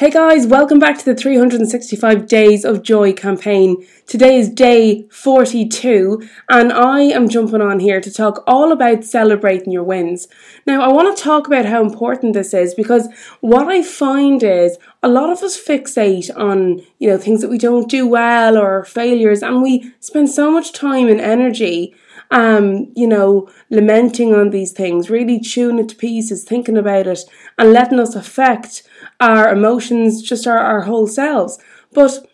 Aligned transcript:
Hey 0.00 0.08
guys, 0.08 0.46
welcome 0.46 0.78
back 0.78 0.96
to 0.96 1.04
the 1.04 1.14
365 1.14 2.26
Days 2.26 2.64
of 2.64 2.82
Joy 2.82 3.12
campaign. 3.12 3.86
Today 4.06 4.38
is 4.38 4.48
day 4.48 5.06
42, 5.10 6.26
and 6.48 6.72
I 6.72 7.02
am 7.02 7.28
jumping 7.28 7.60
on 7.60 7.80
here 7.80 8.00
to 8.00 8.10
talk 8.10 8.42
all 8.46 8.72
about 8.72 9.04
celebrating 9.04 9.74
your 9.74 9.84
wins. 9.84 10.26
Now, 10.64 10.80
I 10.80 10.88
want 10.88 11.14
to 11.14 11.22
talk 11.22 11.46
about 11.46 11.66
how 11.66 11.84
important 11.84 12.32
this 12.32 12.54
is 12.54 12.72
because 12.72 13.08
what 13.40 13.68
I 13.68 13.82
find 13.82 14.42
is 14.42 14.78
a 15.02 15.08
lot 15.10 15.28
of 15.28 15.42
us 15.42 15.62
fixate 15.62 16.34
on, 16.34 16.80
you 16.98 17.10
know, 17.10 17.18
things 17.18 17.42
that 17.42 17.50
we 17.50 17.58
don't 17.58 17.90
do 17.90 18.06
well 18.06 18.56
or 18.56 18.86
failures, 18.86 19.42
and 19.42 19.62
we 19.62 19.92
spend 20.00 20.30
so 20.30 20.50
much 20.50 20.72
time 20.72 21.08
and 21.08 21.20
energy 21.20 21.94
um, 22.30 22.92
you 22.94 23.06
know, 23.06 23.48
lamenting 23.70 24.34
on 24.34 24.50
these 24.50 24.72
things, 24.72 25.10
really 25.10 25.40
chewing 25.40 25.78
it 25.78 25.88
to 25.90 25.96
pieces, 25.96 26.44
thinking 26.44 26.76
about 26.76 27.06
it, 27.06 27.20
and 27.58 27.72
letting 27.72 27.98
us 27.98 28.14
affect 28.14 28.82
our 29.18 29.52
emotions, 29.52 30.22
just 30.22 30.46
our, 30.46 30.58
our 30.58 30.82
whole 30.82 31.06
selves. 31.06 31.58
But 31.92 32.26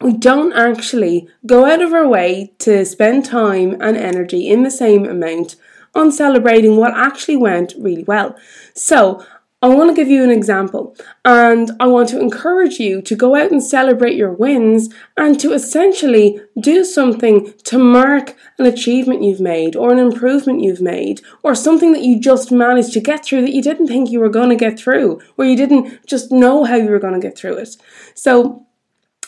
we 0.00 0.12
don't 0.12 0.52
actually 0.52 1.28
go 1.46 1.64
out 1.64 1.80
of 1.80 1.92
our 1.92 2.06
way 2.06 2.52
to 2.58 2.84
spend 2.84 3.24
time 3.24 3.76
and 3.80 3.96
energy 3.96 4.48
in 4.48 4.62
the 4.62 4.70
same 4.70 5.06
amount 5.06 5.56
on 5.94 6.10
celebrating 6.10 6.76
what 6.76 6.94
actually 6.94 7.36
went 7.36 7.74
really 7.78 8.04
well. 8.04 8.36
So, 8.74 9.24
I 9.62 9.68
want 9.68 9.90
to 9.90 9.94
give 9.94 10.08
you 10.08 10.24
an 10.24 10.30
example 10.30 10.96
and 11.24 11.70
I 11.78 11.86
want 11.86 12.08
to 12.08 12.18
encourage 12.18 12.80
you 12.80 13.00
to 13.02 13.14
go 13.14 13.36
out 13.36 13.52
and 13.52 13.62
celebrate 13.62 14.16
your 14.16 14.32
wins 14.32 14.92
and 15.16 15.38
to 15.38 15.52
essentially 15.52 16.40
do 16.60 16.84
something 16.84 17.54
to 17.64 17.78
mark 17.78 18.34
an 18.58 18.66
achievement 18.66 19.22
you've 19.22 19.40
made 19.40 19.76
or 19.76 19.92
an 19.92 20.00
improvement 20.00 20.62
you've 20.62 20.80
made 20.80 21.20
or 21.44 21.54
something 21.54 21.92
that 21.92 22.02
you 22.02 22.18
just 22.18 22.50
managed 22.50 22.92
to 22.94 23.00
get 23.00 23.24
through 23.24 23.42
that 23.42 23.54
you 23.54 23.62
didn't 23.62 23.86
think 23.86 24.10
you 24.10 24.18
were 24.18 24.28
going 24.28 24.48
to 24.48 24.56
get 24.56 24.76
through 24.76 25.20
or 25.38 25.44
you 25.44 25.56
didn't 25.56 26.04
just 26.08 26.32
know 26.32 26.64
how 26.64 26.74
you 26.74 26.90
were 26.90 26.98
going 26.98 27.14
to 27.14 27.20
get 27.20 27.38
through 27.38 27.56
it. 27.56 27.76
So, 28.16 28.66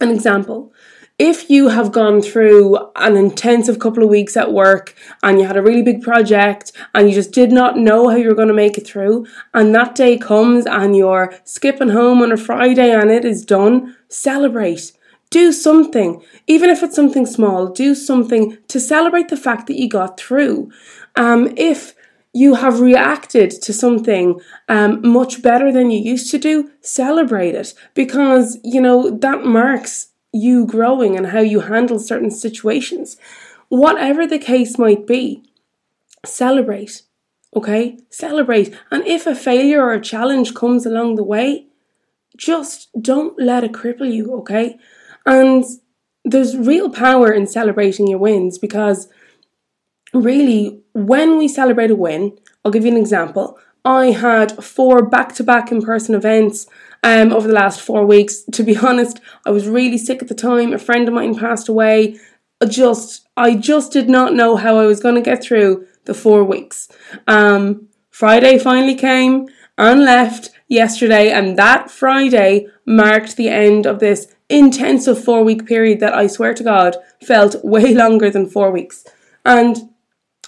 an 0.00 0.10
example 0.10 0.72
if 1.18 1.50
you 1.50 1.68
have 1.68 1.90
gone 1.90 2.22
through 2.22 2.78
an 2.94 3.16
intensive 3.16 3.80
couple 3.80 4.04
of 4.04 4.08
weeks 4.08 4.36
at 4.36 4.52
work 4.52 4.94
and 5.24 5.40
you 5.40 5.46
had 5.46 5.56
a 5.56 5.62
really 5.62 5.82
big 5.82 6.00
project 6.00 6.70
and 6.94 7.08
you 7.08 7.14
just 7.14 7.32
did 7.32 7.50
not 7.50 7.76
know 7.76 8.08
how 8.08 8.16
you 8.16 8.28
were 8.28 8.36
going 8.36 8.48
to 8.48 8.54
make 8.54 8.78
it 8.78 8.86
through, 8.86 9.26
and 9.52 9.74
that 9.74 9.96
day 9.96 10.16
comes 10.16 10.64
and 10.64 10.96
you're 10.96 11.34
skipping 11.44 11.88
home 11.88 12.22
on 12.22 12.30
a 12.30 12.36
Friday 12.36 12.92
and 12.92 13.10
it 13.10 13.24
is 13.24 13.44
done, 13.44 13.96
celebrate. 14.08 14.92
Do 15.30 15.52
something, 15.52 16.22
even 16.46 16.70
if 16.70 16.82
it's 16.82 16.96
something 16.96 17.26
small, 17.26 17.66
do 17.66 17.94
something 17.94 18.56
to 18.68 18.80
celebrate 18.80 19.28
the 19.28 19.36
fact 19.36 19.66
that 19.66 19.78
you 19.78 19.88
got 19.88 20.18
through. 20.18 20.70
Um, 21.16 21.52
if 21.56 21.94
you 22.32 22.54
have 22.54 22.80
reacted 22.80 23.50
to 23.50 23.72
something 23.72 24.40
um, 24.68 25.06
much 25.06 25.42
better 25.42 25.72
than 25.72 25.90
you 25.90 25.98
used 25.98 26.30
to 26.30 26.38
do, 26.38 26.70
celebrate 26.80 27.54
it 27.54 27.74
because 27.92 28.58
you 28.62 28.80
know 28.80 29.10
that 29.10 29.44
marks 29.44 30.08
you 30.32 30.66
growing 30.66 31.16
and 31.16 31.28
how 31.28 31.40
you 31.40 31.60
handle 31.60 31.98
certain 31.98 32.30
situations. 32.30 33.16
Whatever 33.68 34.26
the 34.26 34.38
case 34.38 34.78
might 34.78 35.06
be, 35.06 35.42
celebrate. 36.24 37.02
Okay? 37.54 37.98
Celebrate. 38.10 38.74
And 38.90 39.06
if 39.06 39.26
a 39.26 39.34
failure 39.34 39.82
or 39.82 39.92
a 39.92 40.00
challenge 40.00 40.54
comes 40.54 40.86
along 40.86 41.14
the 41.16 41.24
way, 41.24 41.66
just 42.36 42.88
don't 43.00 43.38
let 43.40 43.64
it 43.64 43.72
cripple 43.72 44.10
you, 44.10 44.34
okay? 44.36 44.78
And 45.26 45.64
there's 46.24 46.56
real 46.56 46.90
power 46.90 47.32
in 47.32 47.46
celebrating 47.46 48.06
your 48.06 48.18
wins 48.18 48.58
because 48.58 49.08
really, 50.14 50.82
when 50.92 51.36
we 51.36 51.48
celebrate 51.48 51.90
a 51.90 51.96
win, 51.96 52.38
I'll 52.64 52.70
give 52.70 52.84
you 52.84 52.92
an 52.92 52.96
example. 52.96 53.58
I 53.88 54.10
had 54.10 54.62
four 54.62 55.02
back 55.02 55.34
to 55.36 55.42
back 55.42 55.72
in 55.72 55.80
person 55.80 56.14
events 56.14 56.66
um, 57.02 57.32
over 57.32 57.48
the 57.48 57.54
last 57.54 57.80
four 57.80 58.04
weeks. 58.04 58.42
To 58.52 58.62
be 58.62 58.76
honest, 58.86 59.18
I 59.46 59.50
was 59.50 59.66
really 59.66 59.96
sick 59.96 60.20
at 60.20 60.28
the 60.28 60.34
time. 60.34 60.74
A 60.74 60.78
friend 60.78 61.08
of 61.08 61.14
mine 61.14 61.34
passed 61.34 61.70
away. 61.70 62.20
I 62.60 62.66
just, 62.66 63.26
I 63.34 63.54
just 63.54 63.90
did 63.90 64.10
not 64.10 64.34
know 64.34 64.56
how 64.56 64.76
I 64.76 64.84
was 64.84 65.00
going 65.00 65.14
to 65.14 65.22
get 65.22 65.42
through 65.42 65.86
the 66.04 66.12
four 66.12 66.44
weeks. 66.44 66.88
Um, 67.26 67.88
Friday 68.10 68.58
finally 68.58 68.94
came 68.94 69.48
and 69.78 70.04
left 70.04 70.50
yesterday, 70.66 71.30
and 71.30 71.56
that 71.56 71.90
Friday 71.90 72.66
marked 72.84 73.36
the 73.36 73.48
end 73.48 73.86
of 73.86 74.00
this 74.00 74.34
intensive 74.50 75.24
four 75.24 75.44
week 75.44 75.64
period 75.66 76.00
that 76.00 76.12
I 76.12 76.26
swear 76.26 76.52
to 76.52 76.62
God 76.62 76.96
felt 77.22 77.56
way 77.64 77.94
longer 77.94 78.28
than 78.28 78.50
four 78.50 78.70
weeks. 78.70 79.06
And 79.46 79.88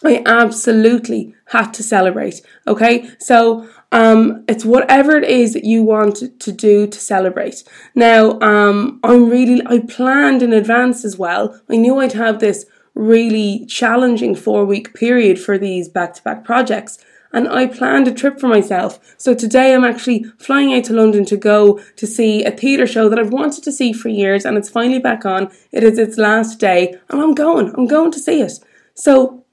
I 0.04 0.22
absolutely 0.24 1.34
had 1.46 1.72
to 1.74 1.82
celebrate. 1.82 2.40
Okay, 2.66 3.10
so 3.18 3.68
um, 3.92 4.44
it's 4.48 4.64
whatever 4.64 5.16
it 5.16 5.24
is 5.24 5.52
that 5.52 5.64
you 5.64 5.82
want 5.82 6.16
to 6.38 6.52
do 6.52 6.86
to 6.86 6.98
celebrate. 6.98 7.64
Now, 7.94 8.38
um, 8.40 9.00
I'm 9.02 9.28
really, 9.28 9.62
I 9.66 9.80
planned 9.80 10.42
in 10.42 10.52
advance 10.52 11.04
as 11.04 11.18
well. 11.18 11.60
I 11.68 11.76
knew 11.76 11.98
I'd 11.98 12.12
have 12.12 12.40
this 12.40 12.66
really 12.94 13.66
challenging 13.66 14.34
four 14.34 14.64
week 14.64 14.94
period 14.94 15.38
for 15.38 15.58
these 15.58 15.88
back 15.88 16.14
to 16.14 16.22
back 16.22 16.44
projects. 16.44 16.98
And 17.32 17.48
I 17.48 17.66
planned 17.66 18.08
a 18.08 18.12
trip 18.12 18.40
for 18.40 18.48
myself. 18.48 18.98
So 19.16 19.34
today 19.34 19.72
I'm 19.72 19.84
actually 19.84 20.24
flying 20.38 20.74
out 20.74 20.82
to 20.84 20.92
London 20.92 21.24
to 21.26 21.36
go 21.36 21.80
to 21.94 22.06
see 22.06 22.44
a 22.44 22.50
theatre 22.50 22.88
show 22.88 23.08
that 23.08 23.20
I've 23.20 23.32
wanted 23.32 23.62
to 23.64 23.72
see 23.72 23.92
for 23.92 24.08
years 24.08 24.44
and 24.44 24.56
it's 24.56 24.68
finally 24.68 24.98
back 24.98 25.24
on. 25.24 25.48
It 25.70 25.84
is 25.84 25.96
its 25.96 26.18
last 26.18 26.58
day 26.58 26.96
and 27.08 27.20
I'm 27.20 27.34
going. 27.34 27.72
I'm 27.76 27.86
going 27.86 28.10
to 28.10 28.18
see 28.18 28.40
it. 28.40 28.58
So 28.94 29.44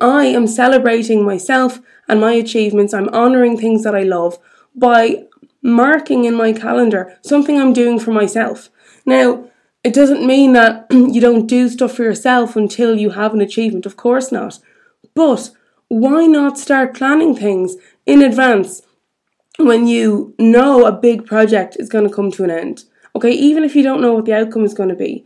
I 0.00 0.26
am 0.26 0.46
celebrating 0.46 1.24
myself 1.24 1.80
and 2.08 2.20
my 2.20 2.32
achievements. 2.32 2.94
I'm 2.94 3.08
honoring 3.10 3.56
things 3.56 3.82
that 3.84 3.94
I 3.94 4.02
love 4.02 4.38
by 4.74 5.24
marking 5.62 6.24
in 6.24 6.34
my 6.34 6.52
calendar 6.52 7.18
something 7.22 7.58
I'm 7.58 7.72
doing 7.72 7.98
for 7.98 8.12
myself. 8.12 8.70
Now, 9.06 9.48
it 9.82 9.94
doesn't 9.94 10.26
mean 10.26 10.52
that 10.54 10.86
you 10.90 11.20
don't 11.20 11.46
do 11.46 11.68
stuff 11.68 11.92
for 11.92 12.02
yourself 12.02 12.56
until 12.56 12.96
you 12.96 13.10
have 13.10 13.34
an 13.34 13.40
achievement, 13.40 13.86
of 13.86 13.96
course 13.96 14.30
not. 14.32 14.58
But 15.14 15.50
why 15.88 16.26
not 16.26 16.58
start 16.58 16.94
planning 16.94 17.36
things 17.36 17.76
in 18.06 18.22
advance 18.22 18.82
when 19.58 19.86
you 19.86 20.34
know 20.38 20.86
a 20.86 20.92
big 20.92 21.26
project 21.26 21.76
is 21.78 21.88
going 21.88 22.08
to 22.08 22.14
come 22.14 22.30
to 22.32 22.44
an 22.44 22.50
end? 22.50 22.84
Okay, 23.16 23.30
even 23.30 23.62
if 23.62 23.76
you 23.76 23.82
don't 23.82 24.00
know 24.00 24.14
what 24.14 24.24
the 24.24 24.34
outcome 24.34 24.64
is 24.64 24.74
going 24.74 24.88
to 24.88 24.94
be, 24.94 25.24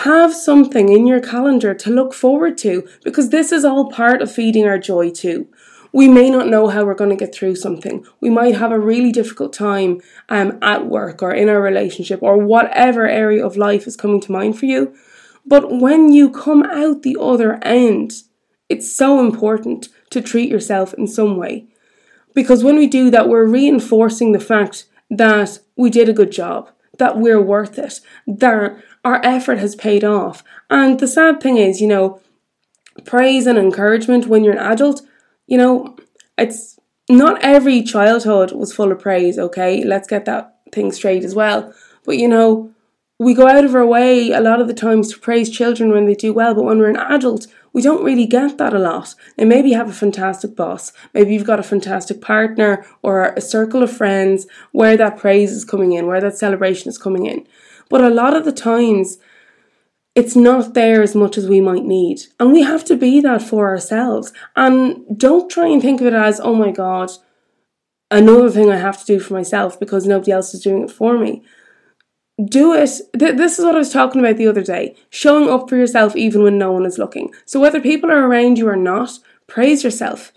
have 0.00 0.34
something 0.34 0.90
in 0.90 1.06
your 1.06 1.20
calendar 1.20 1.72
to 1.74 1.90
look 1.90 2.12
forward 2.12 2.58
to 2.58 2.86
because 3.02 3.30
this 3.30 3.50
is 3.50 3.64
all 3.64 3.90
part 3.90 4.20
of 4.20 4.30
feeding 4.30 4.66
our 4.66 4.78
joy 4.78 5.10
too. 5.10 5.48
We 5.92 6.06
may 6.06 6.28
not 6.28 6.48
know 6.48 6.68
how 6.68 6.84
we're 6.84 6.94
going 6.94 7.10
to 7.10 7.16
get 7.16 7.34
through 7.34 7.56
something. 7.56 8.04
We 8.20 8.28
might 8.28 8.56
have 8.56 8.72
a 8.72 8.78
really 8.78 9.10
difficult 9.10 9.54
time 9.54 10.02
um, 10.28 10.58
at 10.60 10.86
work 10.86 11.22
or 11.22 11.32
in 11.32 11.48
our 11.48 11.62
relationship 11.62 12.22
or 12.22 12.36
whatever 12.36 13.08
area 13.08 13.44
of 13.44 13.56
life 13.56 13.86
is 13.86 13.96
coming 13.96 14.20
to 14.20 14.32
mind 14.32 14.58
for 14.58 14.66
you. 14.66 14.94
But 15.46 15.80
when 15.80 16.12
you 16.12 16.30
come 16.30 16.64
out 16.64 17.02
the 17.02 17.16
other 17.18 17.58
end, 17.62 18.12
it's 18.68 18.94
so 18.94 19.24
important 19.24 19.88
to 20.10 20.20
treat 20.20 20.50
yourself 20.50 20.92
in 20.94 21.06
some 21.06 21.38
way. 21.38 21.68
Because 22.34 22.62
when 22.62 22.76
we 22.76 22.86
do 22.86 23.10
that, 23.10 23.30
we're 23.30 23.46
reinforcing 23.46 24.32
the 24.32 24.40
fact 24.40 24.84
that 25.08 25.60
we 25.74 25.88
did 25.88 26.10
a 26.10 26.12
good 26.12 26.32
job, 26.32 26.70
that 26.98 27.18
we're 27.18 27.40
worth 27.40 27.78
it, 27.78 28.00
that 28.26 28.76
our 29.04 29.20
effort 29.24 29.58
has 29.58 29.74
paid 29.74 30.04
off. 30.04 30.42
And 30.70 30.98
the 30.98 31.08
sad 31.08 31.40
thing 31.40 31.56
is, 31.56 31.80
you 31.80 31.86
know, 31.86 32.20
praise 33.04 33.46
and 33.46 33.58
encouragement 33.58 34.26
when 34.26 34.42
you're 34.44 34.54
an 34.54 34.72
adult, 34.72 35.02
you 35.46 35.58
know, 35.58 35.96
it's 36.38 36.78
not 37.08 37.40
every 37.42 37.82
childhood 37.82 38.52
was 38.52 38.72
full 38.72 38.90
of 38.90 38.98
praise, 38.98 39.38
okay? 39.38 39.84
Let's 39.84 40.08
get 40.08 40.24
that 40.24 40.56
thing 40.72 40.92
straight 40.92 41.24
as 41.24 41.34
well. 41.34 41.72
But 42.04 42.18
you 42.18 42.28
know, 42.28 42.72
we 43.18 43.34
go 43.34 43.48
out 43.48 43.64
of 43.64 43.74
our 43.74 43.86
way 43.86 44.30
a 44.32 44.40
lot 44.40 44.60
of 44.60 44.68
the 44.68 44.74
times 44.74 45.12
to 45.12 45.18
praise 45.18 45.50
children 45.50 45.90
when 45.90 46.06
they 46.06 46.14
do 46.14 46.32
well, 46.32 46.54
but 46.54 46.64
when 46.64 46.78
we're 46.78 46.90
an 46.90 46.96
adult, 46.96 47.46
we 47.76 47.82
don't 47.82 48.02
really 48.02 48.24
get 48.24 48.56
that 48.56 48.72
a 48.72 48.78
lot. 48.78 49.14
And 49.36 49.50
maybe 49.50 49.68
you 49.68 49.76
have 49.76 49.90
a 49.90 49.92
fantastic 49.92 50.56
boss, 50.56 50.94
maybe 51.12 51.34
you've 51.34 51.44
got 51.44 51.60
a 51.60 51.62
fantastic 51.74 52.22
partner 52.22 52.86
or 53.02 53.34
a 53.36 53.40
circle 53.42 53.82
of 53.82 53.94
friends 53.94 54.46
where 54.72 54.96
that 54.96 55.18
praise 55.18 55.52
is 55.52 55.66
coming 55.66 55.92
in, 55.92 56.06
where 56.06 56.22
that 56.22 56.38
celebration 56.38 56.88
is 56.88 56.96
coming 56.96 57.26
in. 57.26 57.46
But 57.90 58.00
a 58.00 58.08
lot 58.08 58.34
of 58.34 58.46
the 58.46 58.52
times, 58.52 59.18
it's 60.14 60.34
not 60.34 60.72
there 60.72 61.02
as 61.02 61.14
much 61.14 61.36
as 61.36 61.50
we 61.50 61.60
might 61.60 61.84
need. 61.84 62.20
And 62.40 62.50
we 62.50 62.62
have 62.62 62.82
to 62.86 62.96
be 62.96 63.20
that 63.20 63.42
for 63.42 63.68
ourselves. 63.68 64.32
And 64.56 65.04
don't 65.14 65.50
try 65.50 65.68
and 65.68 65.82
think 65.82 66.00
of 66.00 66.06
it 66.06 66.14
as, 66.14 66.40
oh 66.40 66.54
my 66.54 66.70
God, 66.70 67.10
another 68.10 68.48
thing 68.48 68.70
I 68.70 68.78
have 68.78 68.98
to 69.00 69.06
do 69.06 69.20
for 69.20 69.34
myself 69.34 69.78
because 69.78 70.06
nobody 70.06 70.32
else 70.32 70.54
is 70.54 70.62
doing 70.62 70.84
it 70.84 70.90
for 70.90 71.18
me. 71.18 71.42
Do 72.44 72.74
it. 72.74 72.90
Th- 73.18 73.36
this 73.36 73.58
is 73.58 73.64
what 73.64 73.74
I 73.74 73.78
was 73.78 73.92
talking 73.92 74.20
about 74.20 74.36
the 74.36 74.46
other 74.46 74.62
day 74.62 74.94
showing 75.08 75.48
up 75.48 75.68
for 75.68 75.76
yourself 75.76 76.14
even 76.16 76.42
when 76.42 76.58
no 76.58 76.70
one 76.72 76.84
is 76.84 76.98
looking. 76.98 77.32
So, 77.46 77.60
whether 77.60 77.80
people 77.80 78.10
are 78.10 78.26
around 78.26 78.58
you 78.58 78.68
or 78.68 78.76
not, 78.76 79.18
praise 79.46 79.82
yourself. 79.82 80.32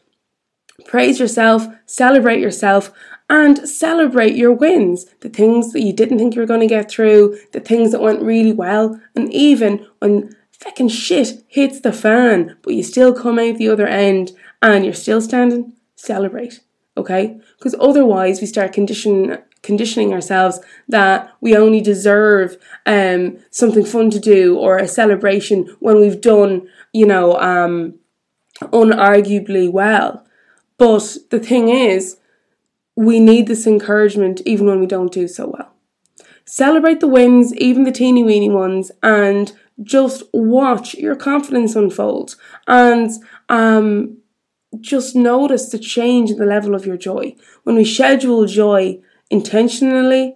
Praise 0.86 1.20
yourself, 1.20 1.68
celebrate 1.86 2.40
yourself, 2.40 2.92
and 3.30 3.68
celebrate 3.68 4.36
your 4.36 4.54
wins, 4.54 5.06
the 5.20 5.30
things 5.30 5.74
that 5.74 5.82
you 5.82 5.94
didn't 5.94 6.18
think 6.18 6.36
you 6.36 6.42
were 6.42 6.48
going 6.48 6.62
to 6.62 6.68
get 6.68 6.90
through, 6.90 7.38
the 7.52 7.60
things 7.60 7.92
that 7.92 8.02
went 8.02 8.24
really 8.24 8.54
well, 8.54 9.00
and 9.16 9.32
even 9.32 9.86
when 10.00 10.36
feckin' 10.58 10.90
shit 10.90 11.44
hits 11.48 11.82
the 11.82 11.94
fan, 11.94 12.58
but 12.64 12.74
you 12.74 12.82
still 12.82 13.14
come 13.14 13.38
out 13.38 13.58
the 13.58 13.70
other 13.70 13.88
end 13.88 14.32
and 14.62 14.84
you're 14.84 14.94
still 14.94 15.22
standing, 15.22 15.74
celebrate, 15.96 16.62
okay? 16.98 17.40
Because 17.58 17.76
otherwise, 17.80 18.42
we 18.42 18.48
start 18.48 18.74
conditioning 18.74 19.38
conditioning 19.62 20.14
ourselves 20.14 20.60
that 20.88 21.34
we 21.42 21.56
only 21.56 21.82
deserve 21.82 22.58
um, 22.86 23.38
something 23.52 23.86
fun 23.86 24.10
to 24.12 24.20
do 24.20 24.58
or 24.58 24.78
a 24.78 24.88
celebration 24.88 25.76
when 25.80 26.00
we've 26.00 26.22
done, 26.22 26.68
you 26.94 27.06
know, 27.06 27.40
um, 27.40 27.96
unarguably 28.62 29.72
well. 29.72 30.26
But 30.78 31.18
the 31.30 31.40
thing 31.40 31.70
is, 31.70 32.18
we 32.96 33.20
need 33.20 33.48
this 33.48 33.68
encouragement 33.68 34.42
even 34.46 34.68
when 34.68 34.80
we 34.80 34.86
don't 34.86 35.12
do 35.12 35.28
so 35.28 35.48
well. 35.48 35.74
Celebrate 36.46 37.00
the 37.00 37.08
wins, 37.08 37.54
even 37.56 37.84
the 37.84 37.92
teeny 37.92 38.24
weeny 38.24 38.50
ones, 38.50 38.92
and 39.04 39.54
just 39.84 40.24
watch 40.34 40.96
your 40.96 41.16
confidence 41.16 41.76
unfold. 41.76 42.36
And 42.68 43.12
um, 43.50 44.18
just 44.80 45.16
notice 45.16 45.70
the 45.70 45.80
change 45.80 46.32
in 46.32 46.38
the 46.38 46.46
level 46.46 46.76
of 46.76 46.86
your 46.86 46.98
joy. 46.98 47.36
When 47.64 47.76
we 47.76 47.86
schedule 47.86 48.46
joy 48.46 49.00
intentionally, 49.30 50.36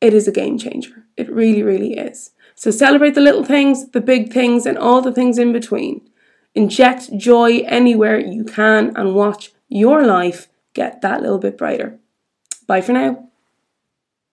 it 0.00 0.14
is 0.14 0.28
a 0.28 0.32
game 0.32 0.58
changer. 0.58 1.04
It 1.16 1.30
really, 1.30 1.62
really 1.62 1.94
is. 1.94 2.32
So 2.54 2.70
celebrate 2.70 3.14
the 3.14 3.20
little 3.20 3.44
things, 3.44 3.90
the 3.90 4.00
big 4.00 4.32
things, 4.32 4.66
and 4.66 4.78
all 4.78 5.00
the 5.00 5.12
things 5.12 5.38
in 5.38 5.52
between. 5.52 6.08
Inject 6.54 7.16
joy 7.16 7.58
anywhere 7.66 8.18
you 8.18 8.44
can 8.44 8.96
and 8.96 9.14
watch 9.14 9.52
your 9.68 10.06
life 10.06 10.48
get 10.72 11.00
that 11.02 11.20
little 11.22 11.38
bit 11.38 11.58
brighter. 11.58 11.98
Bye 12.66 12.80
for 12.80 12.92
now. 12.92 13.28